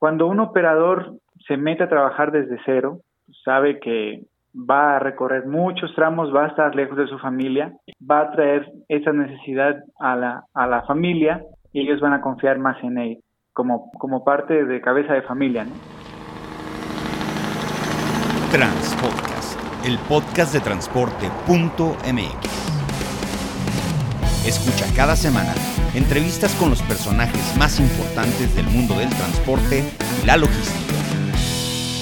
[0.00, 1.12] Cuando un operador
[1.46, 3.00] se mete a trabajar desde cero,
[3.44, 4.22] sabe que
[4.54, 7.74] va a recorrer muchos tramos, va a estar lejos de su familia,
[8.10, 11.42] va a traer esa necesidad a la, a la familia
[11.74, 13.18] y ellos van a confiar más en él
[13.52, 15.64] como, como parte de cabeza de familia.
[15.64, 15.72] ¿no?
[18.50, 22.69] Transpodcast, el podcast de transporte.mx.
[24.46, 25.54] Escucha cada semana
[25.94, 29.84] entrevistas con los personajes más importantes del mundo del transporte
[30.22, 30.94] y la logística.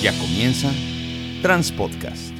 [0.00, 0.70] Ya comienza
[1.42, 2.38] Transpodcast.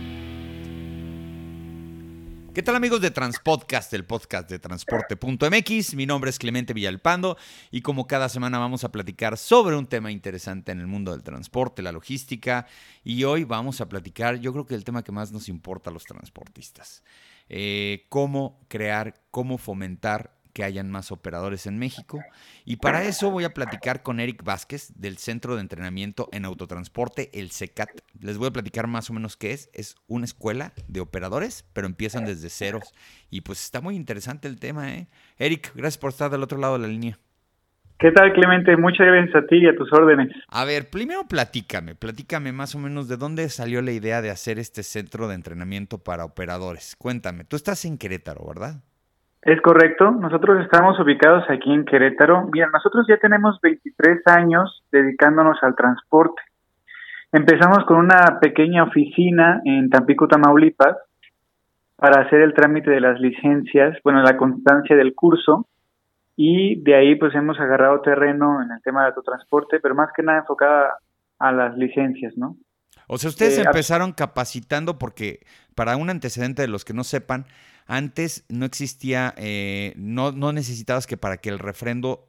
[2.58, 5.94] ¿Qué tal amigos de Transpodcast, el podcast de transporte.mx?
[5.94, 7.36] Mi nombre es Clemente Villalpando
[7.70, 11.22] y como cada semana vamos a platicar sobre un tema interesante en el mundo del
[11.22, 12.66] transporte, la logística
[13.04, 15.92] y hoy vamos a platicar, yo creo que el tema que más nos importa a
[15.92, 17.04] los transportistas,
[17.48, 22.20] eh, cómo crear, cómo fomentar que hayan más operadores en México.
[22.64, 27.30] Y para eso voy a platicar con Eric Vázquez del Centro de Entrenamiento en Autotransporte,
[27.38, 27.90] el CECAT.
[28.18, 29.70] Les voy a platicar más o menos qué es.
[29.72, 32.92] Es una escuela de operadores, pero empiezan desde ceros.
[33.30, 35.08] Y pues está muy interesante el tema, ¿eh?
[35.36, 37.20] Eric, gracias por estar del otro lado de la línea.
[37.98, 38.76] ¿Qué tal, Clemente?
[38.76, 40.28] Muchas gracias a ti y a tus órdenes.
[40.48, 44.60] A ver, primero platícame, platícame más o menos de dónde salió la idea de hacer
[44.60, 46.94] este centro de entrenamiento para operadores.
[46.96, 48.82] Cuéntame, tú estás en Querétaro, ¿verdad?
[49.42, 52.48] Es correcto, nosotros estamos ubicados aquí en Querétaro.
[52.52, 56.40] Mira, nosotros ya tenemos 23 años dedicándonos al transporte.
[57.32, 60.96] Empezamos con una pequeña oficina en Tampico, Tamaulipas,
[61.96, 65.66] para hacer el trámite de las licencias, bueno, la constancia del curso,
[66.40, 70.22] y de ahí pues hemos agarrado terreno en el tema de autotransporte, pero más que
[70.22, 70.98] nada enfocada
[71.40, 72.56] a las licencias, ¿no?
[73.08, 75.40] O sea, ustedes eh, empezaron capacitando porque,
[75.74, 77.46] para un antecedente de los que no sepan,
[77.88, 82.28] antes no existía, eh, no, no necesitabas que para que el refrendo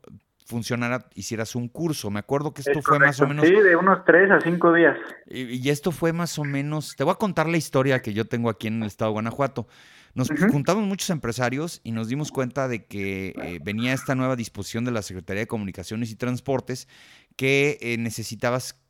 [0.50, 2.09] funcionara hicieras un curso.
[2.09, 3.47] Me acuerdo que esto fue más o menos...
[3.47, 4.97] Sí, de unos tres a cinco días.
[5.28, 6.95] Y, esto fue más o menos...
[6.95, 9.67] Te voy a contar la historia que yo tengo aquí en el estado de Guanajuato.
[10.16, 14.84] Nos juntamos muchos empresarios y nos dimos cuenta de que eh, venía esta nueva disposición
[14.85, 16.88] de la Secretaría de Comunicaciones y Transportes
[17.35, 18.81] que eh, necesitabas,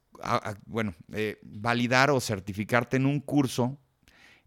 [0.66, 0.95] bueno,
[1.41, 3.78] validar o certificarte en un curso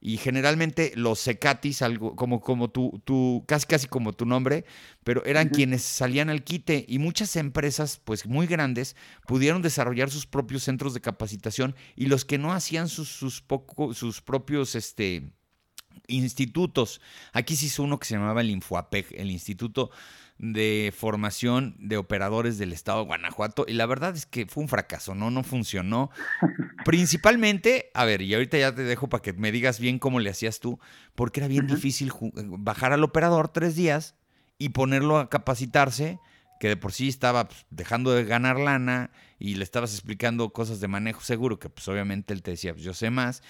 [0.04, 4.64] y generalmente los secatis, algo como, como tu, tu, casi casi como tu nombre,
[5.04, 8.96] pero eran quienes salían al quite y muchas empresas, pues muy grandes,
[9.28, 13.94] pudieron desarrollar sus propios centros de capacitación y los que no hacían sus, sus, poco,
[13.94, 15.30] sus propios, este,
[16.08, 17.00] institutos.
[17.32, 19.92] Aquí se hizo uno que se llamaba el Infoapeg, el Instituto
[20.38, 24.68] de Formación de Operadores del Estado de Guanajuato, y la verdad es que fue un
[24.68, 25.30] fracaso, ¿no?
[25.30, 26.10] No funcionó.
[26.84, 30.30] Principalmente, a ver, y ahorita ya te dejo para que me digas bien cómo le
[30.30, 30.78] hacías tú,
[31.14, 34.16] porque era bien difícil bajar al operador tres días
[34.58, 36.18] y ponerlo a capacitarse,
[36.60, 40.80] que de por sí estaba pues, dejando de ganar lana y le estabas explicando cosas
[40.80, 43.42] de manejo seguro, que pues obviamente él te decía, pues yo sé más,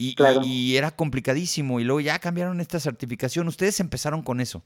[0.00, 1.78] y, era complicadísimo.
[1.78, 3.46] Y luego ya cambiaron esta certificación.
[3.48, 4.64] Ustedes empezaron con eso.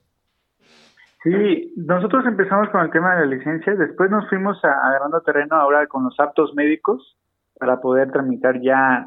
[1.24, 5.86] Sí, nosotros empezamos con el tema de la licencia, después nos fuimos agarrando terreno ahora
[5.86, 7.16] con los aptos médicos
[7.58, 9.06] para poder tramitar ya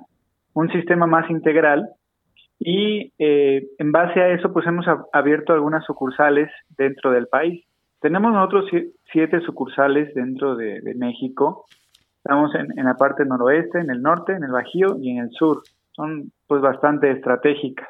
[0.56, 1.88] un sistema más integral
[2.58, 7.64] y eh, en base a eso pues hemos abierto algunas sucursales dentro del país.
[8.02, 8.66] Tenemos nosotros
[9.12, 11.66] siete sucursales dentro de, México,
[12.18, 15.30] estamos en, en la parte noroeste, en el norte, en el Bajío y en el
[15.30, 15.62] sur
[15.92, 17.88] son pues bastante estratégicas.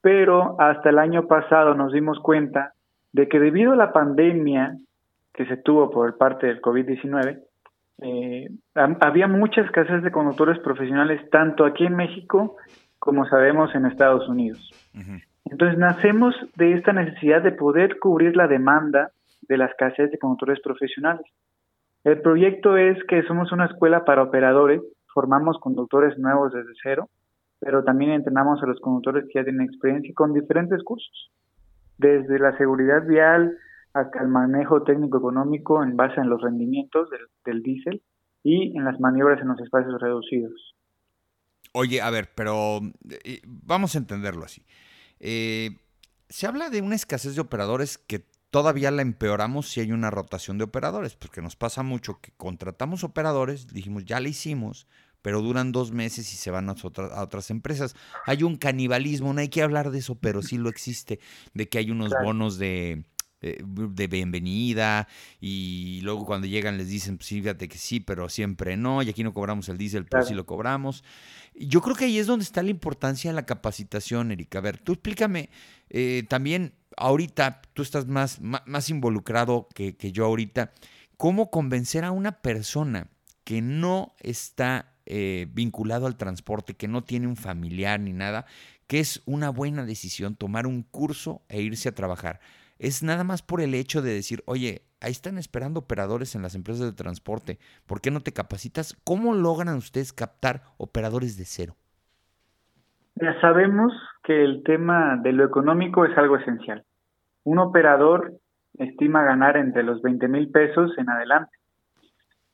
[0.00, 2.74] Pero hasta el año pasado nos dimos cuenta
[3.14, 4.76] de que debido a la pandemia
[5.32, 7.40] que se tuvo por parte del COVID-19,
[8.02, 12.56] eh, había mucha escasez de conductores profesionales tanto aquí en México
[12.98, 14.70] como sabemos en Estados Unidos.
[15.44, 20.60] Entonces nacemos de esta necesidad de poder cubrir la demanda de la escasez de conductores
[20.60, 21.24] profesionales.
[22.02, 24.82] El proyecto es que somos una escuela para operadores
[25.14, 27.08] formamos conductores nuevos desde cero,
[27.60, 31.30] pero también entrenamos a los conductores que ya tienen experiencia con diferentes cursos,
[31.98, 33.56] desde la seguridad vial
[33.92, 38.02] hasta el manejo técnico económico en base en los rendimientos del, del diésel
[38.42, 40.74] y en las maniobras en los espacios reducidos.
[41.72, 42.80] Oye, a ver, pero
[43.24, 44.64] eh, vamos a entenderlo así.
[45.18, 45.70] Eh,
[46.28, 50.58] se habla de una escasez de operadores que todavía la empeoramos si hay una rotación
[50.58, 54.86] de operadores, porque nos pasa mucho que contratamos operadores, dijimos, ya la hicimos,
[55.24, 57.96] pero duran dos meses y se van a, otras, empresas.
[58.26, 61.18] Hay un canibalismo, no hay que hablar de eso, pero sí lo existe,
[61.54, 63.06] de que hay unos bonos de,
[63.40, 65.08] eh, de bienvenida
[65.40, 69.24] y luego cuando llegan les dicen, pues fíjate que sí, pero siempre no, y aquí
[69.24, 71.02] no cobramos el diésel, pero sí lo cobramos.
[71.54, 74.58] Yo creo que ahí es donde está la importancia de la capacitación, Erika.
[74.58, 75.48] A ver, tú explícame
[75.88, 80.72] eh, también ahorita tú estás más, más, involucrado que, yo ahorita,
[81.16, 83.08] ¿cómo convencer a una persona
[83.44, 88.46] que no está eh, vinculado al transporte, que no tiene un familiar ni nada,
[88.86, 92.40] que es una buena decisión tomar un curso e irse a trabajar.
[92.78, 96.54] Es nada más por el hecho de decir, oye, ahí están esperando operadores en las
[96.54, 98.96] empresas de transporte, ¿por qué no te capacitas?
[99.04, 101.76] ¿Cómo logran ustedes captar operadores de cero?
[103.16, 103.92] Ya sabemos
[104.24, 106.84] que el tema de lo económico es algo esencial.
[107.44, 108.32] Un operador
[108.78, 111.56] estima ganar entre los 20 mil pesos en adelante.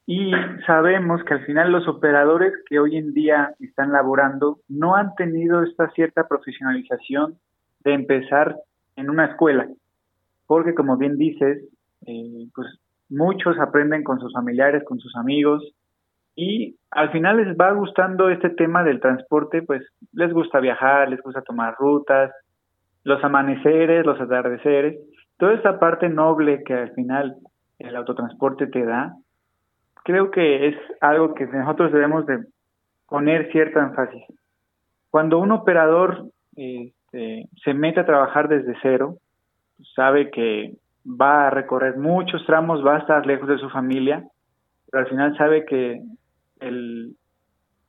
[0.07, 0.33] Y
[0.67, 5.63] sabemos que al final los operadores que hoy en día están laborando no han tenido
[5.63, 7.39] esta cierta profesionalización
[7.85, 8.57] de empezar
[8.97, 9.69] en una escuela,
[10.47, 11.63] porque como bien dices,
[12.07, 12.69] eh, pues
[13.09, 15.63] muchos aprenden con sus familiares, con sus amigos,
[16.35, 19.83] y al final les va gustando este tema del transporte, pues
[20.13, 22.33] les gusta viajar, les gusta tomar rutas,
[23.05, 24.99] los amaneceres, los atardeceres,
[25.39, 27.37] toda esta parte noble que al final
[27.79, 29.15] el autotransporte te da,
[30.05, 32.45] creo que es algo que nosotros debemos de
[33.09, 34.23] poner cierto énfasis.
[35.11, 36.27] Cuando un operador
[36.57, 39.17] este, se mete a trabajar desde cero,
[39.95, 40.75] sabe que
[41.05, 44.25] va a recorrer muchos tramos, va a estar lejos de su familia,
[44.91, 46.03] pero al final sabe que
[46.61, 47.17] el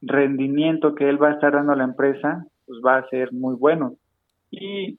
[0.01, 3.55] rendimiento que él va a estar dando a la empresa pues va a ser muy
[3.55, 3.93] bueno
[4.49, 4.97] y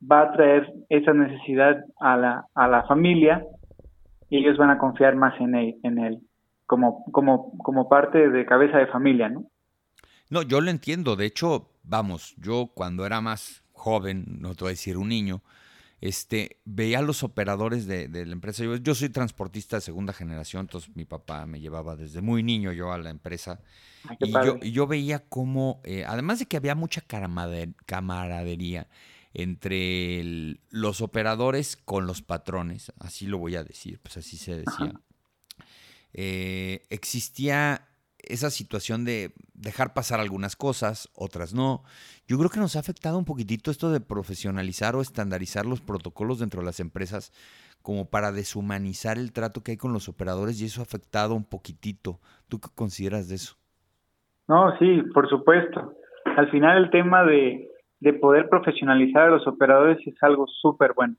[0.00, 3.42] va a traer esa necesidad a la, a la familia
[4.30, 6.20] y ellos van a confiar más en él, en él
[6.68, 9.50] como, como, como parte de cabeza de familia, ¿no?
[10.28, 11.16] No, yo lo entiendo.
[11.16, 15.40] De hecho, vamos, yo cuando era más joven, no te voy a decir un niño,
[16.02, 18.64] este, veía a los operadores de, la empresa.
[18.82, 22.92] Yo, soy transportista de segunda generación, entonces mi papá me llevaba desde muy niño yo
[22.92, 23.60] a la empresa.
[24.20, 28.88] y, yo, yo, veía cómo, eh, además de que había mucha camaradería
[29.38, 34.92] entre los operadores con los patrones, así lo voy a decir, pues así se decía.
[36.12, 37.86] Eh, existía
[38.18, 41.84] esa situación de dejar pasar algunas cosas, otras no.
[42.26, 46.40] Yo creo que nos ha afectado un poquitito esto de profesionalizar o estandarizar los protocolos
[46.40, 47.30] dentro de las empresas
[47.80, 51.44] como para deshumanizar el trato que hay con los operadores y eso ha afectado un
[51.44, 52.18] poquitito.
[52.48, 53.54] ¿Tú qué consideras de eso?
[54.48, 55.94] No, sí, por supuesto.
[56.24, 57.67] Al final el tema de,
[58.00, 61.14] de poder profesionalizar a los operadores es algo súper bueno.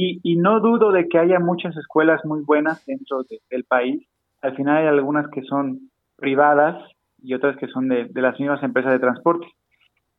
[0.00, 4.06] Y, no dudo de que haya muchas escuelas muy buenas dentro del país.
[4.42, 6.76] Al final hay algunas que son privadas
[7.20, 9.46] y otras que son de, las mismas empresas de transporte.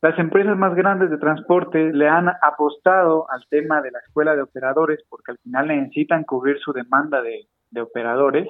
[0.01, 4.41] Las empresas más grandes de transporte le han apostado al tema de la escuela de
[4.41, 7.47] operadores porque al final necesitan cubrir su demanda de,
[7.81, 8.47] operadores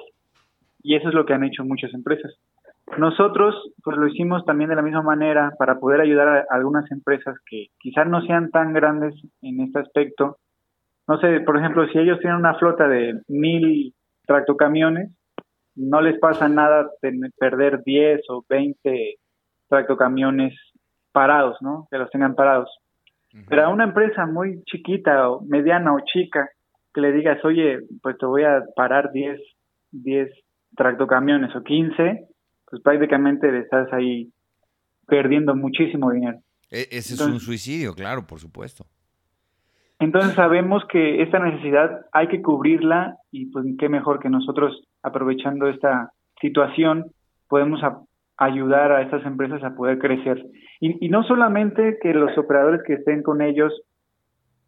[0.82, 2.34] y eso es lo que han hecho muchas empresas.
[2.98, 7.38] Nosotros pues lo hicimos también de la misma manera para poder ayudar a algunas empresas
[7.50, 10.38] que quizás no sean tan grandes en este aspecto.
[11.08, 13.94] No sé, por ejemplo, si ellos tienen una flota de mil
[14.26, 15.12] tractocamiones,
[15.76, 19.16] no les pasa nada de perder 10 o 20
[19.70, 20.54] tractocamiones
[21.12, 21.88] parados, ¿no?
[21.90, 22.70] Que los tengan parados.
[23.48, 26.50] Pero a una empresa muy chiquita o mediana o chica,
[26.94, 29.40] que le digas, oye, pues te voy a parar 10,
[29.92, 30.32] 10
[30.76, 32.28] tractocamiones o 15,
[32.70, 34.32] pues prácticamente le estás ahí
[35.08, 36.40] perdiendo muchísimo dinero.
[36.70, 38.86] E-, ese es un suicidio, claro, por supuesto.
[40.00, 45.68] Entonces sabemos que esta necesidad hay que cubrirla y pues qué mejor que nosotros aprovechando
[45.68, 47.12] esta situación
[47.50, 47.82] podemos
[48.38, 50.46] ayudar a estas empresas a poder crecer.
[50.80, 53.74] Y, no solamente que los operadores que estén con ellos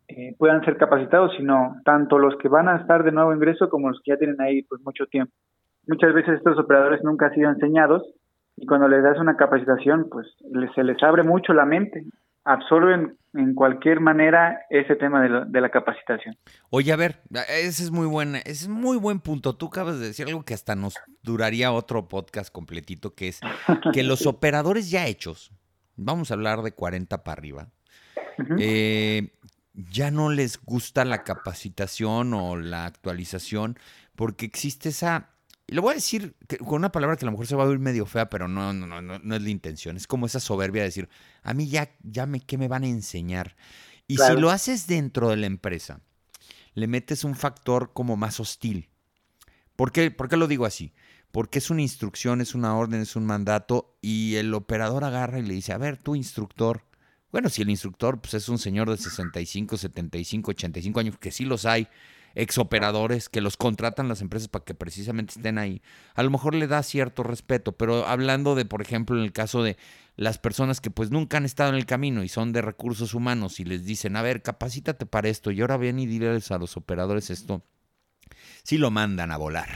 [0.09, 3.89] eh, puedan ser capacitados, sino tanto los que van a estar de nuevo ingreso como
[3.89, 5.33] los que ya tienen ahí pues mucho tiempo.
[5.87, 8.03] Muchas veces estos operadores nunca han sido enseñados
[8.57, 10.27] y cuando les das una capacitación pues
[10.75, 12.05] se les abre mucho la mente
[12.43, 16.37] absorben en cualquier manera ese tema de, la capacitación.
[16.69, 19.55] Oye, a ver, ese es muy buen, ese es muy buen punto.
[19.55, 23.39] Tú acabas de decir algo que hasta nos duraría otro podcast completito, que es
[23.93, 25.53] que los operadores ya hechos,
[25.95, 27.67] vamos a hablar de 40 para arriba,
[28.57, 29.33] eh,
[29.73, 33.77] ya no les gusta la capacitación o la actualización
[34.15, 35.30] porque existe esa
[35.71, 36.35] y lo voy a decir
[36.65, 38.73] con una palabra que a lo mejor se va a oír medio fea, pero no,
[38.73, 39.95] no, no, no es la intención.
[39.95, 41.07] Es como esa soberbia de decir,
[41.43, 43.55] a mí ya, ya me, ¿qué me van a enseñar?
[44.05, 46.01] Y si lo haces dentro de la empresa,
[46.73, 48.89] le metes un factor como más hostil.
[49.77, 50.93] ¿Por qué, ¿Por qué lo digo así?
[51.31, 55.43] Porque es una instrucción, es una orden, es un mandato y el operador agarra y
[55.43, 56.83] le dice, a ver, tu instructor.
[57.31, 61.45] Bueno, si el instructor pues, es un señor de 65, 75, 85 años, que sí
[61.45, 61.87] los hay,
[62.35, 65.81] exoperadores que los contratan las empresas para que precisamente estén ahí.
[66.15, 69.63] A lo mejor le da cierto respeto, pero hablando de, por ejemplo, en el caso
[69.63, 69.77] de
[70.15, 73.59] las personas que pues nunca han estado en el camino y son de recursos humanos
[73.59, 76.77] y les dicen, a ver, capacítate para esto y ahora ven y diles a los
[76.77, 77.63] operadores esto,
[78.63, 79.69] si lo mandan a volar.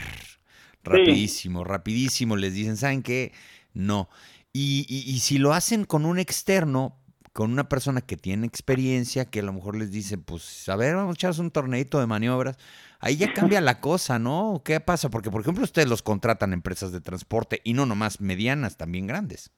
[0.84, 3.32] Rapidísimo, rapidísimo les dicen, ¿saben qué?
[3.72, 4.08] No.
[4.52, 6.98] Y, y, si lo hacen con un externo,
[7.36, 10.96] con una persona que tiene experiencia, que a lo mejor les dice, pues, a ver,
[10.96, 12.56] vamos a echarnos un torneito de maniobras,
[12.98, 14.62] ahí ya cambia la cosa, ¿no?
[14.64, 15.10] ¿Qué pasa?
[15.10, 19.54] Porque, por ejemplo, ustedes los contratan empresas de transporte y no nomás medianas, también grandes.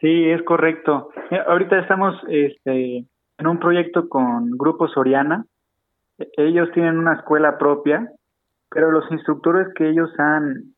[0.00, 1.10] Sí, es correcto.
[1.46, 3.06] Ahorita estamos este,
[3.38, 5.46] en un proyecto con Grupo Soriana.
[6.18, 8.10] E, ellos tienen una escuela propia,
[8.70, 10.74] pero los instructores que ellos han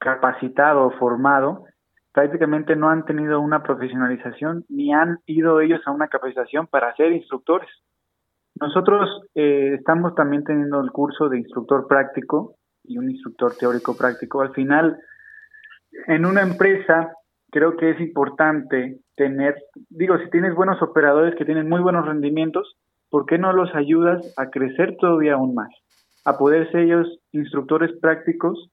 [0.00, 1.66] capacitado o formado
[2.14, 7.12] prácticamente no han tenido una profesionalización ni han ido ellos a una capacitación para ser
[7.12, 7.68] instructores.
[8.60, 12.54] Nosotros eh, estamos también teniendo el curso de instructor práctico
[12.84, 14.42] y un instructor teórico práctico.
[14.42, 14.96] Al final,
[16.06, 17.12] en una empresa,
[17.50, 19.56] creo que es importante tener,
[19.90, 22.76] digo, si tienes buenos operadores que tienen muy buenos rendimientos,
[23.10, 25.70] ¿por qué no los ayudas a crecer todavía aún más?
[26.24, 28.70] A poder ser ellos instructores prácticos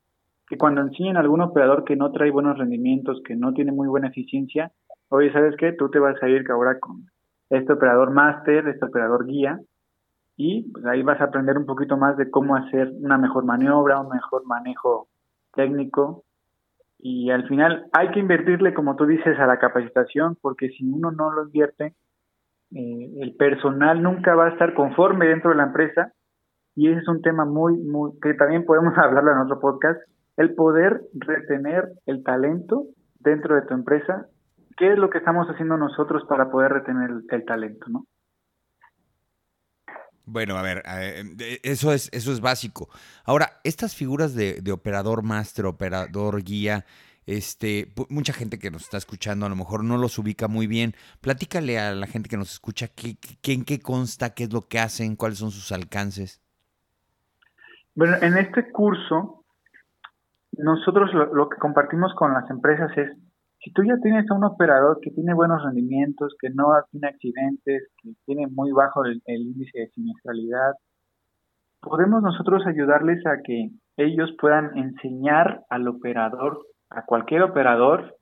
[0.52, 3.88] que cuando enseñen a algún operador que no trae buenos rendimientos, que no tiene muy
[3.88, 4.70] buena eficiencia,
[5.08, 5.72] oye, ¿sabes qué?
[5.72, 7.06] Tú te vas a ir ahora con
[7.50, 9.62] este operador máster, este operador guía,
[10.36, 14.02] y pues ahí vas a aprender un poquito más de cómo hacer una mejor maniobra,
[14.02, 15.08] un mejor manejo
[15.54, 16.26] técnico.
[17.00, 21.12] Y al final hay que invertirle, como tú dices, a la capacitación, porque si uno
[21.12, 21.96] no lo invierte,
[22.76, 26.12] eh, el personal nunca va a estar conforme dentro de la empresa.
[26.76, 30.02] Y ese es un tema muy, muy, que también podemos hablarlo en otro podcast,
[30.42, 32.88] el poder retener el talento
[33.20, 34.26] dentro de tu empresa.
[34.76, 38.08] ¿Qué es lo que estamos haciendo nosotros para poder retener el, talento, no?
[40.26, 40.82] Bueno, a ver,
[41.64, 42.90] eso es, eso es básico.
[43.24, 46.86] Ahora, estas figuras de, operador máster, operador guía,
[47.28, 50.96] este, mucha gente que nos está escuchando a lo mejor no los ubica muy bien.
[51.20, 54.62] Platícale a la gente que nos escucha qué, qué, en qué consta, qué es lo
[54.62, 56.42] que hacen, cuáles son sus alcances.
[57.94, 59.41] Bueno, en este curso
[60.58, 63.10] nosotros lo, que compartimos con las empresas es,
[63.60, 67.90] si tú ya tienes a un operador que tiene buenos rendimientos, que no tiene accidentes,
[68.02, 70.74] que tiene muy bajo el, índice de siniestralidad,
[71.80, 78.16] podemos nosotros ayudarles a que ellos puedan enseñar al operador, a cualquier operador,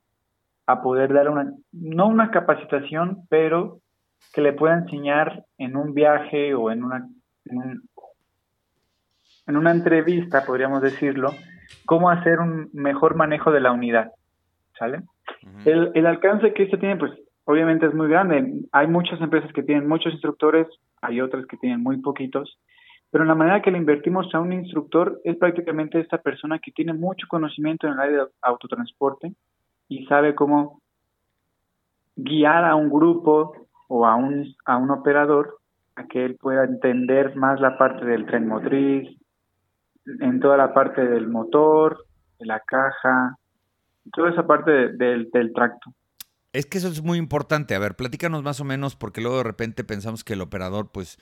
[0.66, 3.80] a poder dar una, no una capacitación, pero
[4.32, 7.08] que le pueda enseñar en un viaje o en una,
[9.46, 11.30] en una entrevista, podríamos decirlo,
[11.86, 14.12] cómo hacer un mejor manejo de la unidad,
[14.78, 15.02] ¿sale?
[15.64, 17.12] el, el alcance que esto tiene, pues
[17.44, 18.62] obviamente es muy grande.
[18.72, 20.66] Hay muchas empresas que tienen muchos instructores,
[21.02, 22.58] hay otras que tienen muy poquitos,
[23.10, 26.92] pero la manera que le invertimos a un instructor es prácticamente esta persona que tiene
[26.92, 29.32] mucho conocimiento en el área de autotransporte
[29.88, 30.80] y sabe cómo
[32.14, 33.52] guiar a un grupo
[33.88, 35.58] o a un, a un operador
[35.96, 39.08] a que él pueda entender más la parte del tren motriz,
[40.20, 42.06] en toda la parte del motor,
[42.38, 43.36] de la caja,
[44.12, 45.92] toda esa parte del, tracto.
[46.52, 47.74] Es que eso es muy importante.
[47.74, 51.18] A ver, platícanos más o menos, porque luego de repente pensamos que el operador, pues,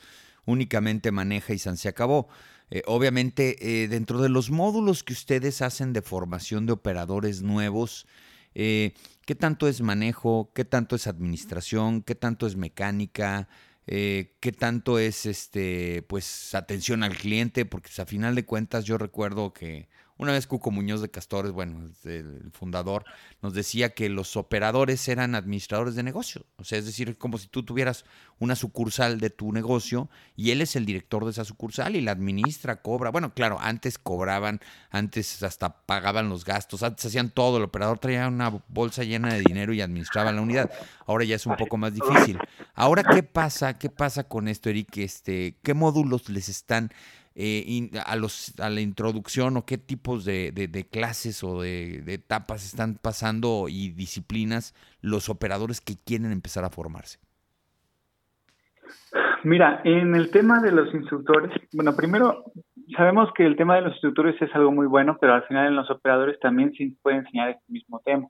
[0.47, 2.29] únicamente maneja y se acabó.
[2.71, 8.07] Eh, obviamente, eh, dentro de los módulos que ustedes hacen de formación de operadores nuevos,
[8.55, 8.93] eh,
[9.27, 10.51] ¿qué tanto es manejo?
[10.55, 12.03] ¿Qué tanto es administración?
[12.03, 13.49] ¿Qué tanto es mecánica?
[13.91, 18.85] Eh, qué tanto es este, pues, atención al cliente, porque pues, a final de cuentas
[18.85, 23.05] yo recuerdo que una vez Cuco Muñoz de Castores, bueno, el fundador,
[23.41, 26.45] nos decía que los operadores eran administradores de negocio.
[26.57, 28.05] O sea, es decir, como si tú tuvieras
[28.41, 32.13] una sucursal de tu negocio y él es el director de esa sucursal y la
[32.13, 33.11] administra, cobra.
[33.11, 34.61] Bueno, claro, antes cobraban,
[34.91, 37.59] antes hasta pagaban los gastos, antes hacían todo.
[37.59, 40.71] El operador traía una bolsa llena de dinero y administraba la unidad.
[41.07, 42.39] Ahora ya es un poco más difícil.
[42.75, 43.79] Ahora, ¿qué pasa?
[43.79, 44.97] ¿Qué pasa con esto, Eric?
[44.99, 46.91] Este, ¿Qué módulos les están
[47.41, 52.99] eh, a, los, a la introducción o qué tipos de, clases o de, etapas están
[53.01, 57.21] pasando y disciplinas los operadores que quieren empezar a formarse?
[59.45, 62.43] Mira, en el tema de los instructores, bueno, primero
[62.97, 65.77] sabemos que el tema de los instructores es algo muy bueno, pero al final en
[65.77, 68.27] los operadores también se puede enseñar este mismo tema.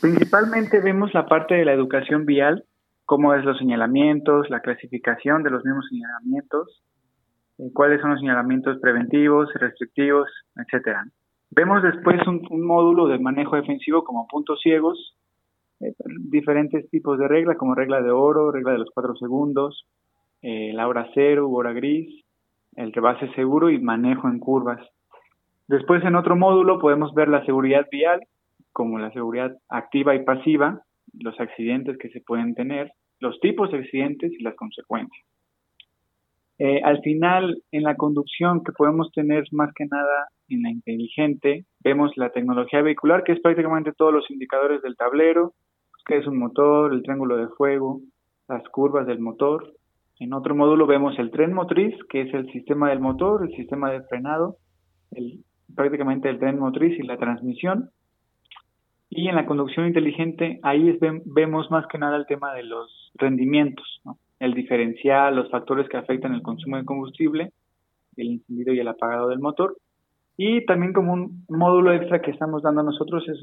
[0.00, 2.64] Principalmente vemos la parte de la educación vial,
[3.04, 6.82] cómo es los señalamientos, la clasificación de los mismos señalamientos,
[7.72, 11.04] cuáles son los señalamientos preventivos, restrictivos, etcétera.
[11.50, 15.16] Vemos después un, módulo de manejo defensivo como puntos ciegos,
[15.80, 15.92] eh,
[16.30, 19.86] diferentes tipos de reglas como regla de oro, regla de los cuatro segundos,
[20.42, 22.24] eh, la hora cero, hora gris,
[22.74, 24.80] el rebase seguro y manejo en curvas.
[25.68, 28.20] Después en otro módulo podemos ver la seguridad vial,
[28.72, 30.82] como la seguridad activa y pasiva,
[31.18, 35.26] los accidentes que se pueden tener, los tipos de accidentes y las consecuencias.
[36.58, 41.66] Eh, al final, en la conducción que podemos tener más que nada en la inteligente,
[41.80, 45.52] vemos la tecnología vehicular, que es prácticamente todos los indicadores del tablero,
[46.06, 48.00] que es un motor, el triángulo de fuego,
[48.48, 49.74] las curvas del motor.
[50.18, 53.90] En otro módulo vemos el tren motriz, que es el sistema del motor, el sistema
[53.90, 54.56] de frenado,
[55.74, 57.90] prácticamente el tren motriz y la transmisión.
[59.10, 64.00] Y en la conducción inteligente, ahí vemos más que nada el tema de los rendimientos,
[64.38, 67.52] el diferencial, los factores que afectan el consumo de combustible,
[68.16, 69.76] el encendido y el apagado del motor.
[70.36, 73.38] Y también como un módulo extra que estamos dando nosotros es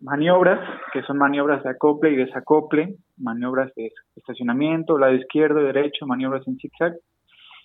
[0.00, 0.60] maniobras,
[0.92, 6.56] que son maniobras de acople y desacople, maniobras de estacionamiento, lado izquierdo derecho, maniobras en
[6.58, 6.94] zigzag.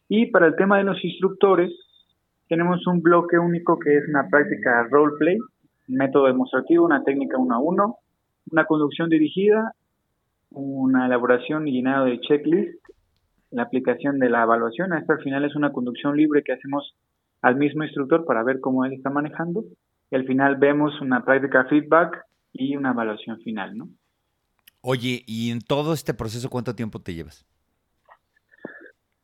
[0.10, 1.72] Y para el tema de los instructores,
[2.48, 7.56] tenemos un bloque único que es una práctica roleplay, un método demostrativo, una técnica uno
[7.56, 7.96] a uno,
[8.52, 9.74] una conducción dirigida,
[10.54, 12.80] una elaboración y llenado de checklist,
[13.52, 14.94] la aplicación de la evaluación.
[14.94, 16.96] Esto al final es una conducción libre que hacemos
[17.42, 19.64] al mismo instructor para ver cómo él está manejando
[20.10, 23.90] y al final vemos una práctica feedback y una evaluación final, ¿no?
[24.82, 27.46] Oye, ¿y en todo este proceso cuánto tiempo te llevas?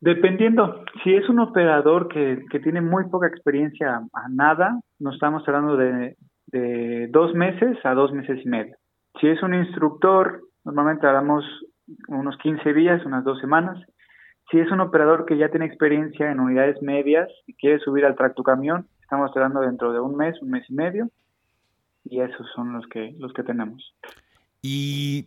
[0.00, 5.76] Dependiendo, si es un operador que, tiene muy poca experiencia a nada, nos estamos hablando
[5.76, 8.74] de, de dos meses a dos meses y medio.
[9.20, 11.44] Si es un instructor, normalmente hablamos
[12.08, 13.78] unos 15 días, unas dos semanas.
[14.50, 18.16] Si es un operador que ya tiene experiencia en unidades medias y quiere subir al
[18.16, 21.08] tractocamión, estamos hablando dentro de un mes, un mes y medio,
[22.04, 23.94] y esos son los que, los que tenemos.
[24.62, 25.26] Y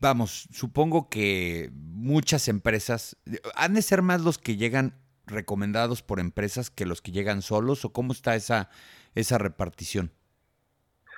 [0.00, 3.16] vamos, supongo que muchas empresas,
[3.56, 4.92] ¿han de ser más los que llegan
[5.26, 8.70] recomendados por empresas que los que llegan solos o cómo está esa,
[9.14, 10.10] esa repartición?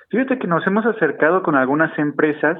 [0.09, 2.57] Fíjate que nos hemos acercado con algunas empresas,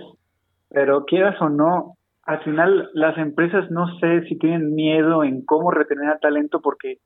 [0.70, 5.72] pero quieras o no, al final las empresas no sé si tienen miedo en cómo
[5.72, 7.00] retener al talento porque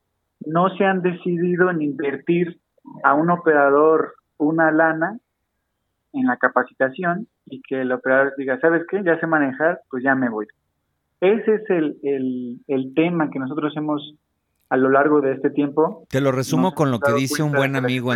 [0.46, 2.60] no se han decidido en invertir
[3.04, 5.18] a un operador una lana
[6.12, 9.02] en la capacitación y que el operador diga, ¿sabes qué?
[9.04, 10.48] Ya sé manejar, pues ya me voy.
[11.22, 14.16] Ese es el, el, el tema que nosotros hemos
[14.74, 16.08] a lo largo de este tiempo.
[16.10, 18.12] Te lo resumo con lo que dice un buen amigo,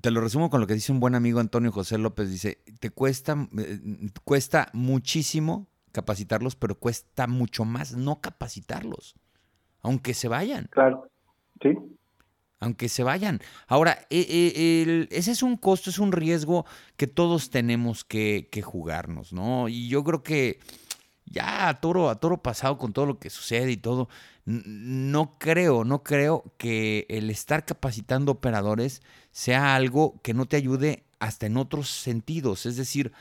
[0.00, 2.90] te lo resumo con lo que dice un buen amigo Antonio José López, dice, te
[2.90, 3.78] cuesta, eh,
[4.24, 9.14] cuesta muchísimo capacitarlos, pero cuesta mucho más no capacitarlos,
[9.80, 10.66] aunque se vayan.
[10.72, 11.08] Claro.
[11.62, 11.78] Sí.
[12.58, 13.38] Aunque se vayan.
[13.68, 19.32] Ahora, e, e, ese es un costo, es un riesgo que todos tenemos que, jugarnos,
[19.32, 19.68] ¿no?
[19.68, 20.58] Y yo creo que
[21.32, 24.08] ya a toro, a toro pasado con todo lo que sucede y todo,
[24.44, 31.04] no creo, no creo que el estar capacitando operadores sea algo que no te ayude
[31.20, 32.66] hasta en otros sentidos.
[32.66, 33.12] Es decir,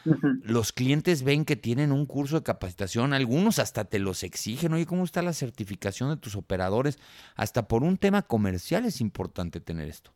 [0.43, 4.73] los clientes ven que tienen un curso de capacitación, algunos hasta te los exigen.
[4.73, 6.99] Oye, ¿cómo está la certificación de tus operadores?
[7.35, 10.11] Hasta por un tema comercial es importante tener esto.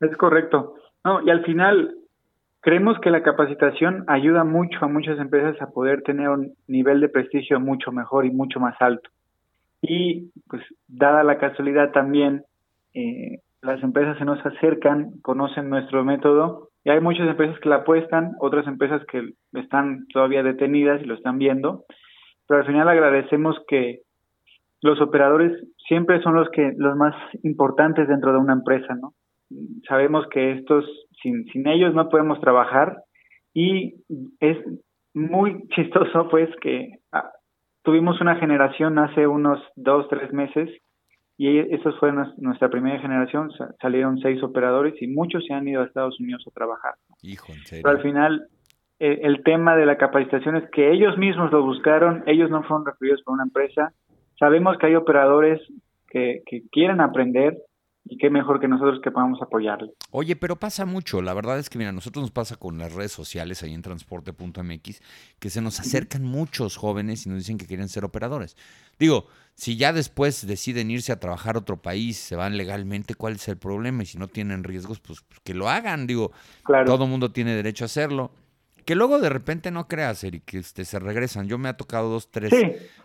[0.00, 0.74] Es correcto.
[1.04, 2.01] No, y al final
[2.62, 7.08] creemos que la capacitación ayuda mucho a muchas empresas a poder tener un nivel de
[7.08, 9.10] prestigio mucho mejor y mucho más alto.
[9.82, 12.44] Y pues dada la casualidad también,
[12.94, 17.76] eh, las empresas se nos acercan, conocen nuestro método y hay muchas empresas que la
[17.76, 21.84] apuestan, otras empresas que están todavía detenidas y lo están viendo,
[22.46, 24.00] pero al final agradecemos que
[24.82, 25.52] los operadores
[25.88, 29.14] siempre son los que los más importantes dentro de una empresa, ¿no?
[29.88, 30.84] Sabemos que estos
[31.22, 32.96] sin sin ellos no podemos trabajar
[33.54, 33.94] y
[34.40, 34.58] es
[35.14, 37.30] muy chistoso pues que ah,
[37.82, 40.70] tuvimos una generación hace unos dos tres meses
[41.38, 45.86] y esos fue nuestra primera generación, salieron seis operadores y muchos se han ido a
[45.86, 46.94] Estados Unidos a trabajar.
[47.22, 47.82] Hijo, en serio.
[47.82, 48.46] Pero al final
[49.00, 52.86] eh, el tema de la capacitación es que ellos mismos lo buscaron, ellos no fueron
[52.86, 53.92] referidos por una empresa.
[54.38, 55.60] Sabemos que hay operadores
[56.08, 57.56] que, que quieren aprender,
[58.04, 59.92] y qué mejor que nosotros que podamos apoyarle.
[60.10, 61.22] Oye, pero pasa mucho.
[61.22, 63.82] La verdad es que, mira, a nosotros nos pasa con las redes sociales ahí en
[63.82, 65.00] transporte.mx
[65.38, 68.56] que se nos acercan muchos jóvenes y nos dicen que quieren ser operadores.
[68.98, 73.34] Digo, si ya después deciden irse a trabajar a otro país, se van legalmente, ¿cuál
[73.34, 74.02] es el problema?
[74.02, 76.06] Y si no tienen riesgos, pues, pues que lo hagan.
[76.06, 76.32] Digo,
[76.86, 78.32] todo el mundo tiene derecho a hacerlo.
[78.84, 81.48] Que luego de repente no creas, Eric, que este, se regresan.
[81.48, 82.52] Yo me ha tocado dos, tres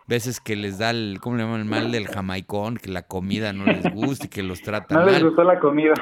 [0.08, 1.62] veces que les da el, ¿cómo le llaman?
[1.62, 5.06] El mal del jamaicón, que la comida no les gusta y que los tratan no
[5.06, 5.14] mal.
[5.14, 5.94] les gustó la comida.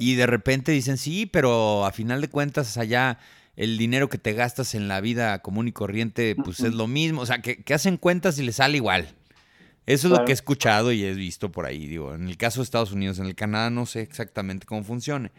[0.00, 3.18] Y de repente dicen, sí, pero a final de cuentas allá
[3.56, 7.20] el dinero que te gastas en la vida común y corriente, pues es lo mismo.
[7.20, 9.08] O sea, que, hacen cuentas y les sale igual.
[9.84, 11.86] Eso es lo que he escuchado y he visto por ahí.
[11.86, 15.32] Digo, en el caso de Estados Unidos, en el Canadá no sé exactamente cómo funcione.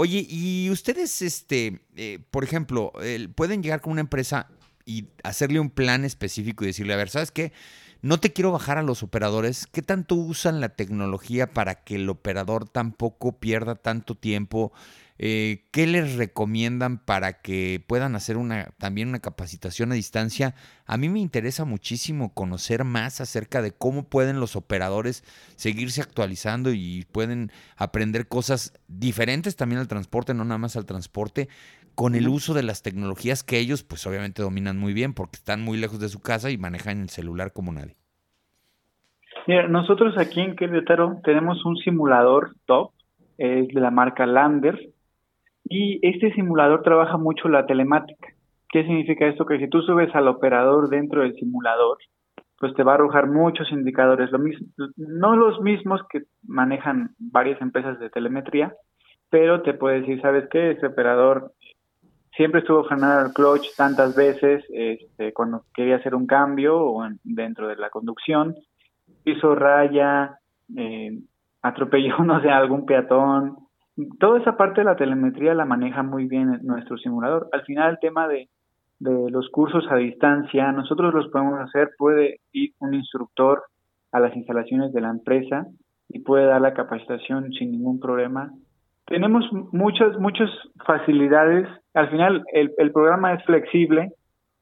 [0.00, 2.92] Oye, y ustedes, este, eh, por ejemplo,
[3.34, 4.48] pueden llegar con una empresa
[4.86, 7.52] y hacerle un plan específico y decirle, a ver, ¿sabes qué?
[8.00, 9.66] no te quiero bajar a los operadores.
[9.66, 14.72] ¿Qué tanto usan la tecnología para que el operador tampoco pierda tanto tiempo?
[15.20, 20.54] Eh, ¿Qué les recomiendan para que puedan hacer una, también una capacitación a distancia?
[20.86, 25.24] A mí me interesa muchísimo conocer más acerca de cómo pueden los operadores
[25.56, 31.48] seguirse actualizando y pueden aprender cosas diferentes también al transporte, no nada más al transporte,
[31.96, 35.62] con el uso de las tecnologías que ellos pues obviamente dominan muy bien porque están
[35.62, 37.96] muy lejos de su casa y manejan el celular como nadie.
[39.48, 42.92] Mira, nosotros aquí en Querétaro tenemos un simulador top,
[43.36, 44.90] es de la marca Lander,
[45.68, 48.28] y este simulador trabaja mucho la telemática.
[48.70, 49.46] ¿Qué significa esto?
[49.46, 51.98] Que si tú subes al operador dentro del simulador,
[52.58, 57.60] pues te va a arrojar muchos indicadores, lo mismo, no los mismos que manejan varias
[57.62, 58.74] empresas de telemetría,
[59.30, 60.72] pero te puede decir, ¿sabes qué?
[60.72, 61.52] Este operador
[62.36, 67.68] siempre estuvo frenado el clutch tantas veces este, cuando quería hacer un cambio o dentro
[67.68, 68.56] de la conducción,
[69.24, 70.38] hizo raya,
[70.76, 71.18] eh,
[71.62, 73.56] atropelló, no sé, algún peatón.
[74.18, 77.48] Toda esa parte de la telemetría la maneja muy bien nuestro simulador.
[77.52, 78.48] Al final el tema de,
[79.00, 83.62] de los cursos a distancia, nosotros los podemos hacer, puede ir un instructor
[84.12, 85.66] a las instalaciones de la empresa
[86.08, 88.52] y puede dar la capacitación sin ningún problema
[89.08, 90.50] tenemos muchas, muchas
[90.84, 91.66] facilidades.
[91.94, 94.12] Al final, el, el programa es flexible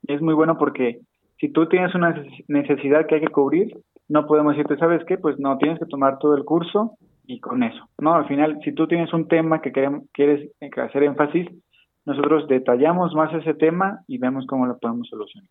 [0.06, 1.00] y es muy bueno porque
[1.38, 2.14] si tú tienes una
[2.48, 3.76] necesidad que hay que cubrir,
[4.08, 5.18] no podemos decirte, ¿sabes qué?
[5.18, 6.92] Pues no, tienes que tomar todo el curso
[7.26, 7.88] y con eso.
[7.98, 11.48] No, al final, si tú tienes un tema que queremos, quieres hacer énfasis,
[12.04, 15.50] nosotros detallamos más ese tema y vemos cómo lo podemos solucionar.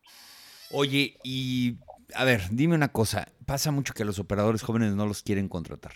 [0.71, 1.77] Oye, y
[2.15, 5.93] a ver, dime una cosa, pasa mucho que los operadores jóvenes no los quieren contratar.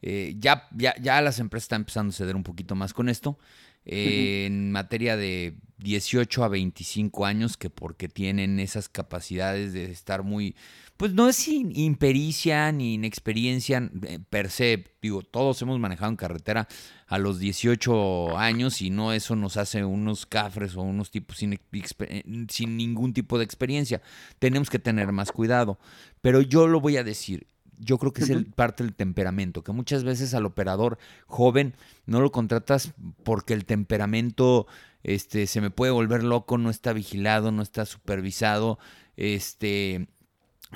[0.00, 3.38] Eh, ya, ya, ya las empresas están empezando a ceder un poquito más con esto.
[3.84, 10.54] En materia de 18 a 25 años, que porque tienen esas capacidades de estar muy,
[10.96, 16.68] pues no es impericia ni inexperiencia eh, per se, digo, todos hemos manejado en carretera
[17.08, 21.54] a los 18 años y no eso nos hace unos cafres o unos tipos sin,
[21.54, 24.00] eh, sin ningún tipo de experiencia.
[24.38, 25.78] Tenemos que tener más cuidado.
[26.20, 27.48] Pero yo lo voy a decir,
[27.84, 31.74] yo creo que es el, parte del temperamento, que muchas veces al operador joven
[32.06, 32.92] no lo contratas
[33.24, 34.66] porque el temperamento
[35.02, 38.78] este, se me puede volver loco, no está vigilado, no está supervisado,
[39.16, 40.06] este,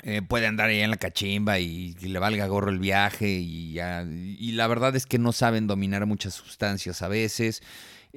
[0.02, 4.52] eh, puede andar ahí en la cachimba y, le valga gorro el viaje y, y
[4.52, 7.62] la verdad es que no saben dominar muchas sustancias a veces.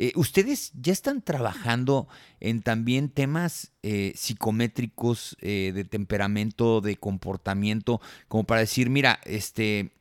[0.01, 2.07] Eh, ¿Ustedes ya están trabajando
[2.39, 9.91] en también temas eh, psicométricos eh, de temperamento, de comportamiento, como para decir, mira, este,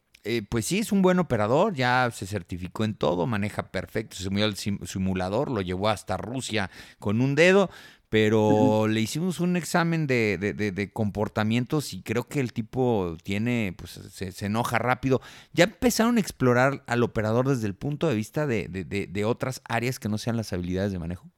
[0.51, 4.45] pues sí, es un buen operador, ya se certificó en todo, maneja perfecto, se subió
[4.45, 7.69] al simulador, lo llevó hasta Rusia con un dedo,
[8.09, 13.91] pero le hicimos un examen de, de, comportamientos y creo que el tipo tiene, pues
[13.91, 15.21] se, enoja rápido.
[15.53, 20.09] ¿Ya empezaron a explorar al operador desde el punto de vista de, otras áreas que
[20.09, 21.29] no sean las habilidades de manejo?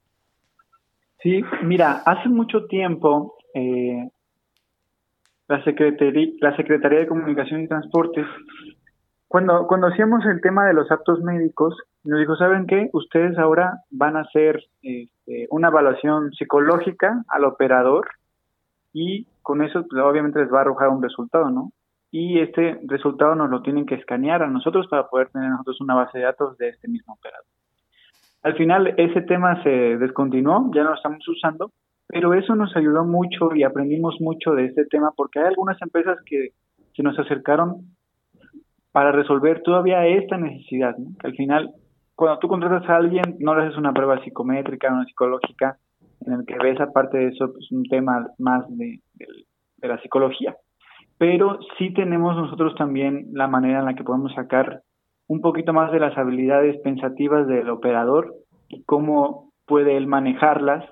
[1.22, 4.08] Sí, mira, hace mucho tiempo eh,
[5.48, 8.26] la, Secretaría, la Secretaría de Comunicación y Transportes
[9.30, 12.88] cuando, cuando hacíamos el tema de los actos médicos, nos dijo, ¿saben qué?
[12.92, 18.08] Ustedes ahora van a hacer este, una evaluación psicológica al operador
[18.92, 21.72] y con eso pues, obviamente les va a arrojar un resultado, ¿no?
[22.10, 25.94] Y este resultado nos lo tienen que escanear a nosotros para poder tener nosotros una
[25.94, 27.46] base de datos de este mismo operador.
[28.42, 31.70] Al final ese tema se descontinuó, ya no lo estamos usando,
[32.06, 36.18] pero eso nos ayudó mucho y aprendimos mucho de este tema porque hay algunas empresas
[36.26, 36.48] que
[36.96, 37.82] se nos acercaron
[38.92, 41.70] para resolver todavía esta necesidad, que al final,
[42.20, 45.78] cuando tú contratas a alguien, no le haces una prueba psicométrica, una psicológica,
[46.26, 49.00] en el que ves aparte de eso pues, un tema más de,
[49.80, 50.54] la psicología,
[51.16, 54.82] pero sí tenemos nosotros también la manera en la que podemos sacar
[55.28, 58.34] un poquito más de las habilidades pensativas del operador
[58.68, 60.84] y cómo puede él manejarlas.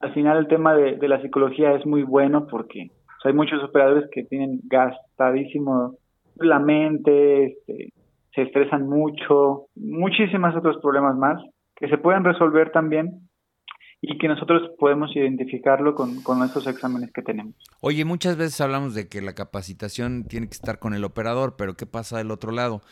[0.00, 2.92] Al final el tema de, la psicología es muy bueno porque
[3.24, 5.96] hay muchos operadores que tienen gastadísimo
[6.36, 7.92] la mente, este,
[8.36, 11.42] se estresan mucho, muchísimas otros problemas más
[11.74, 13.28] que se pueden resolver también
[14.02, 17.54] y que nosotros podemos identificarlo con, con estos exámenes que tenemos.
[17.80, 21.74] Oye, muchas veces hablamos de que la capacitación tiene que estar con el operador, pero
[21.74, 22.82] ¿qué pasa del otro lado?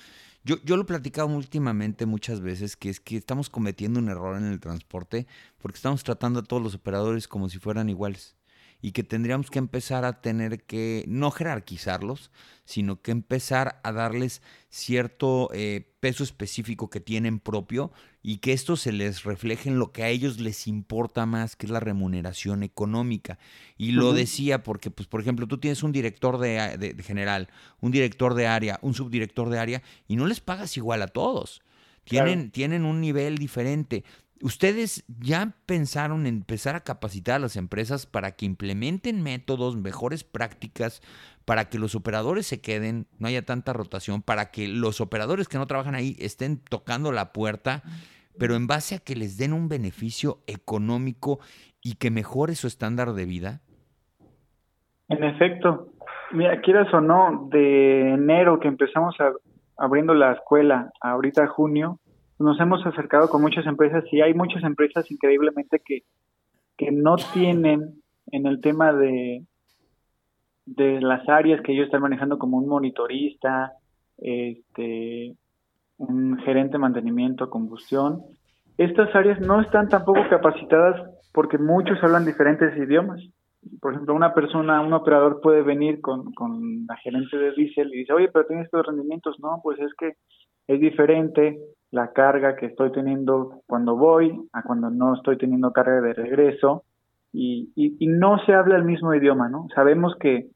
[0.44, 4.36] Yo, yo lo he platicado últimamente muchas veces, que es que estamos cometiendo un error
[4.36, 5.26] en el transporte
[5.60, 8.36] porque estamos tratando a todos los operadores como si fueran iguales.
[8.84, 12.30] Y que tendríamos que empezar a tener que no jerarquizarlos,
[12.66, 17.92] sino que empezar a darles cierto eh, peso específico que tienen propio
[18.22, 21.64] y que esto se les refleje en lo que a ellos les importa más, que
[21.64, 23.38] es la remuneración económica.
[23.78, 27.48] Y lo decía porque, pues, por ejemplo, tú tienes un director de, general,
[27.80, 31.62] un director de área, un subdirector de área, y no les pagas igual a todos.
[32.04, 34.04] Tienen, tienen un nivel diferente.
[34.44, 40.22] ¿Ustedes ya pensaron en empezar a capacitar a las empresas para que implementen métodos, mejores
[40.22, 41.00] prácticas,
[41.46, 45.56] para que los operadores se queden, no haya tanta rotación, para que los operadores que
[45.56, 47.84] no trabajan ahí estén tocando la puerta,
[48.38, 51.38] pero en base a que les den un beneficio económico
[51.82, 53.62] y que mejore su estándar de vida?
[55.08, 55.88] En efecto,
[56.32, 59.16] mira, quieras o no, de enero que empezamos
[59.78, 61.98] abriendo la escuela, ahorita junio,
[62.38, 66.02] nos hemos acercado con muchas empresas y hay muchas empresas increíblemente que,
[66.76, 69.44] que no tienen en el tema de,
[70.66, 73.72] de las áreas que ellos están manejando como un monitorista,
[74.18, 75.34] este,
[75.98, 78.22] un gerente de mantenimiento, combustión.
[78.78, 83.20] Estas áreas no están tampoco capacitadas porque muchos hablan diferentes idiomas.
[83.80, 87.98] Por ejemplo, una persona, un operador puede venir con, con la gerente de diésel y
[87.98, 89.36] dice, oye, pero tienes estos rendimientos.
[89.40, 90.14] No, pues es que
[90.66, 91.58] es diferente
[91.94, 96.84] la carga que estoy teniendo cuando voy a cuando no estoy teniendo carga de regreso
[97.32, 99.66] y, y, no se habla el mismo idioma, ¿no?
[99.74, 100.46] Sabemos que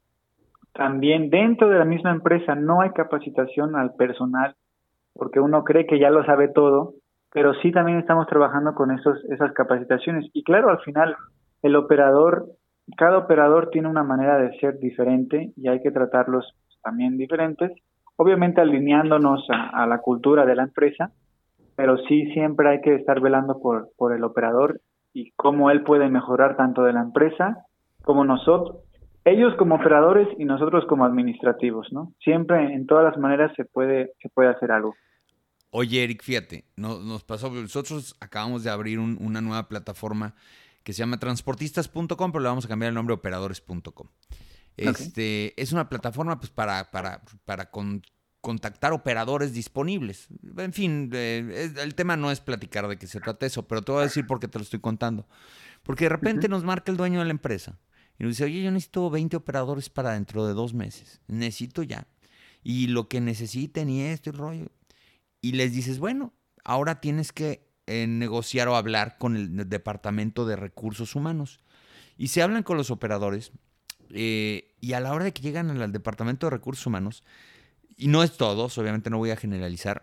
[0.73, 4.55] también dentro de la misma empresa no hay capacitación al personal
[5.15, 6.95] porque uno cree que ya lo sabe todo,
[7.33, 10.31] pero sí también estamos trabajando con esos, esas capacitaciones.
[10.33, 11.17] Y claro, al final,
[11.63, 12.47] el operador,
[12.97, 17.73] cada operador tiene una manera de ser diferente y hay que tratarlos también diferentes,
[18.17, 21.13] obviamente alineándonos a, la cultura de la empresa,
[21.79, 24.81] pero sí siempre hay que estar velando por, por el operador
[25.13, 27.67] y cómo él puede mejorar tanto de la empresa
[28.03, 28.79] como nosotros,
[29.25, 32.13] ellos como operadores y nosotros como administrativos, ¿no?
[32.19, 34.97] Siempre en todas las maneras se puede, se puede hacer algo.
[35.71, 40.35] Oye, Eric, fíjate, nos pasó, nosotros acabamos de abrir una nueva plataforma
[40.83, 44.09] que se llama transportistas.com, pero le vamos a cambiar el nombre a operadores.com.
[44.77, 47.71] Este, Es una plataforma pues, para, para, para
[48.49, 50.27] contactar operadores disponibles.
[50.57, 53.93] En fin, eh, el tema no es platicar de qué se trata eso, pero te
[53.93, 55.29] voy a decir por qué te lo estoy contando.
[55.83, 57.79] Porque de repente nos marca el dueño de la empresa
[58.19, 61.21] y nos dice, oye, yo necesito 20 operadores para dentro de dos meses.
[61.29, 62.07] Necesito ya.
[62.63, 64.73] Y lo que necesiten y esto y rollo.
[65.43, 66.33] Y les dices, bueno,
[66.65, 71.61] ahora tienes que eh, negociar o hablar con el Departamento de Recursos Humanos.
[72.17, 73.53] Y se hablan con los operadores
[74.09, 77.23] eh, y a la hora de que llegan al Departamento de Recursos Humanos,
[77.99, 80.03] y no es todos, obviamente no voy a generalizar,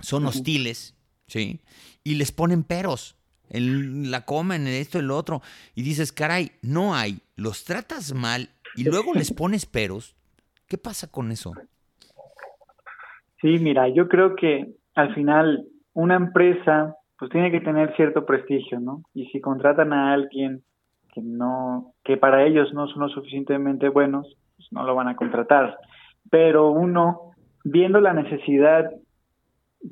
[0.00, 1.60] son hostiles, ¿sí?
[2.02, 3.16] Y les ponen peros
[3.50, 5.42] en la coma, en esto, en lo otro.
[5.74, 10.14] Y dices, caray, no hay, los tratas mal y luego les pones peros.
[10.68, 11.52] ¿Qué pasa con eso?
[13.40, 18.80] Sí, mira, yo creo que al final una empresa pues tiene que tener cierto prestigio,
[18.80, 19.02] ¿no?
[19.14, 20.62] Y si contratan a alguien
[21.12, 25.16] que no, que para ellos no son lo suficientemente buenos, pues no lo van a
[25.16, 25.78] contratar.
[26.30, 27.23] Pero uno,
[27.64, 28.90] viendo la necesidad,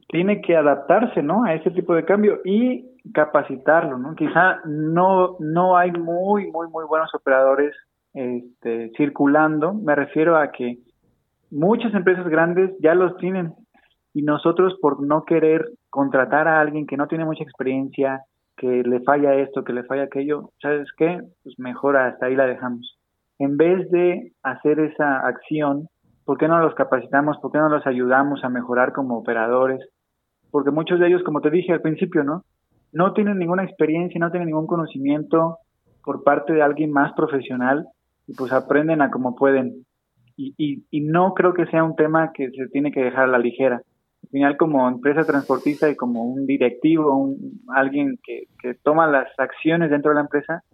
[0.08, 1.44] tiene que adaptarse, ¿no?
[1.44, 4.14] A ese tipo de cambio y capacitarlo, ¿no?
[4.14, 7.74] Quizá no, no hay muy, muy, muy buenos operadores
[8.14, 9.74] este, circulando.
[9.74, 10.78] Me refiero a que
[11.50, 13.54] muchas empresas grandes ya los tienen
[14.14, 18.22] y nosotros por no querer contratar a alguien que no tiene mucha experiencia,
[18.56, 21.20] que le falla esto, que le falla aquello, ¿sabes qué?
[21.42, 22.98] Pues mejor hasta ahí la dejamos.
[23.38, 25.88] En vez de hacer esa acción,
[26.24, 27.38] ¿por qué no los capacitamos?
[27.38, 29.80] ¿Por qué no los ayudamos a mejorar como operadores?
[30.50, 32.44] Porque muchos de ellos, como te dije al principio, ¿no?
[32.92, 35.58] No tienen ninguna experiencia, no tienen ningún conocimiento
[36.04, 37.86] por parte de alguien más profesional
[38.26, 39.84] y pues aprenden a como pueden
[40.36, 43.38] y, y, no creo que sea un tema que se tiene que dejar a la
[43.38, 43.82] ligera.
[44.24, 49.28] Al final, como empresa transportista y como un directivo, un, alguien que, que toma las
[49.38, 50.64] acciones dentro de la empresa,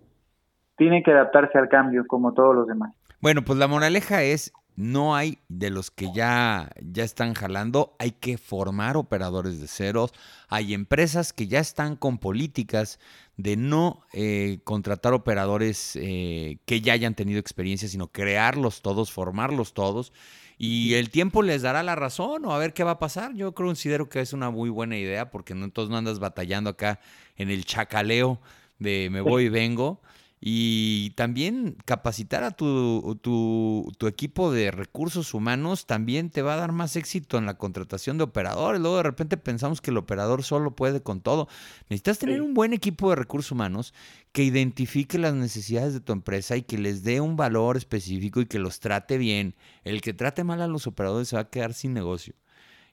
[0.76, 2.94] tiene que adaptarse al cambio como todos los demás.
[3.20, 8.12] Bueno, pues la moraleja es no hay de los que ya, ya están jalando, hay
[8.12, 10.12] que formar operadores de ceros.
[10.46, 13.00] Hay empresas que ya están con políticas
[13.36, 19.74] de no eh, contratar operadores eh, que ya hayan tenido experiencia, sino crearlos todos, formarlos
[19.74, 20.12] todos.
[20.58, 23.34] Y el tiempo les dará la razón o a ver qué va a pasar.
[23.34, 27.00] Yo considero que es una muy buena idea porque no, entonces no andas batallando acá
[27.36, 28.38] en el chacaleo
[28.78, 30.00] de me voy y vengo.
[30.40, 36.59] Y también capacitar a tu, tu, tu, equipo de recursos humanos también te va a
[36.59, 38.81] dar más éxito en la contratación de operadores.
[38.81, 41.48] Luego de repente pensamos que el operador solo puede con todo.
[41.88, 43.94] Necesitas tener un buen equipo de recursos humanos
[44.31, 48.46] que identifique las necesidades de tu empresa y que les dé un valor específico y
[48.46, 49.57] que los trate bien.
[49.83, 52.35] El que trate mal a los operadores se va a quedar sin negocio.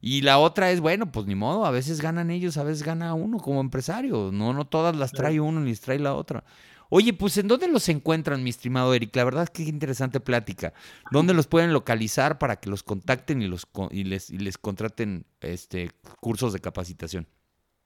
[0.02, 3.14] Y la otra es, bueno, pues ni modo, a veces ganan ellos, a veces gana
[3.14, 4.32] uno como empresario.
[4.32, 6.44] No, no todas las trae uno ni les trae la otra.
[6.90, 9.16] Oye, pues ¿en dónde los encuentran, mi estimado Eric?
[9.16, 10.74] La verdad que interesante plática.
[11.12, 15.26] ¿Dónde los pueden localizar para que los contacten y, los, y, les, y les contraten
[15.42, 15.90] este,
[16.22, 17.26] cursos de capacitación?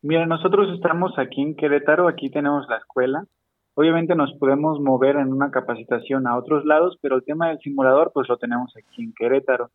[0.02, 3.26] Mira, nosotros estamos aquí en Querétaro, aquí tenemos la escuela.
[3.76, 8.12] Obviamente nos podemos mover en una capacitación a otros lados, pero el tema del simulador
[8.14, 9.72] pues lo tenemos aquí en Querétaro.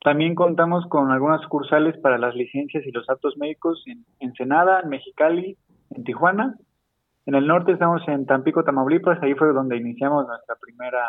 [0.00, 4.88] También contamos con algunas sucursales para las licencias y los actos médicos en Ensenada, en
[4.88, 5.56] Mexicali,
[5.90, 6.56] en Tijuana
[7.26, 11.04] en el norte estamos en Tampico, Tamaulipas, ahí fue donde iniciamos nuestra primera,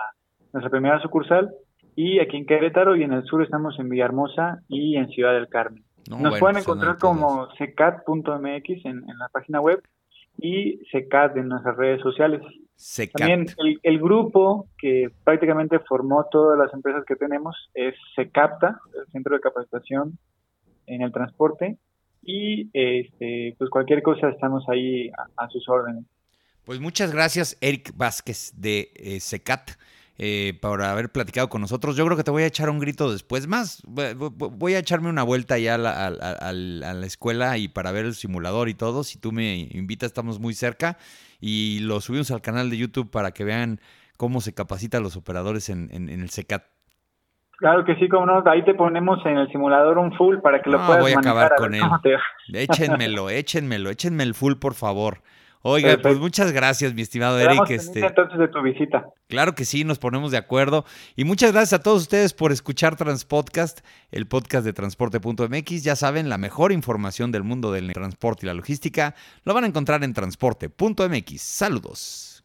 [0.51, 1.51] nuestra primera sucursal.
[1.95, 5.47] Y aquí en Querétaro y en el sur estamos en Villahermosa y en Ciudad del
[5.47, 5.84] Carmen.
[6.10, 9.82] Nos pueden encontrar como secat.mx en, en la página web
[10.38, 12.41] y secat en nuestras redes sociales.
[13.13, 19.12] También el, el, grupo que prácticamente formó todas las empresas que tenemos es Secapta, el
[19.12, 20.19] Centro de Capacitación
[20.86, 21.77] en el Transporte,
[22.27, 26.03] y este, pues cualquier cosa estamos ahí a, sus órdenes.
[26.65, 29.71] Pues muchas gracias, Eric Vázquez de eh, SECAT.
[30.19, 31.95] Eh, por haber platicado con nosotros.
[31.95, 33.83] Yo creo que te voy a echar un grito después más.
[33.85, 38.15] Voy a echarme una vuelta ya a la, a la, escuela y para ver el
[38.15, 39.03] simulador y todo.
[39.03, 40.97] Si tú me invitas, estamos muy cerca.
[41.39, 43.79] Y lo subimos al canal de YouTube para que vean
[44.17, 46.63] cómo se capacitan los operadores en, el SECAT.
[47.58, 50.70] Claro que sí, como no, ahí te ponemos en el simulador un full para que
[50.70, 51.82] lo puedas voy a acabar con él.
[52.54, 55.20] Échenmelo, échenmelo, échenme el full, por favor.
[55.63, 57.70] Oiga, pues muchas gracias, mi estimado Eric.
[57.72, 59.08] Este, entonces de tu visita.
[59.28, 60.86] Claro que sí, nos ponemos de acuerdo.
[61.15, 63.80] Y muchas gracias a todos ustedes por escuchar Transpodcast,
[64.12, 65.84] el podcast de transporte.mx.
[65.84, 69.67] Ya saben, la mejor información del mundo del transporte y la logística lo van a
[69.67, 71.41] encontrar en transporte.mx.
[71.41, 72.37] Saludos.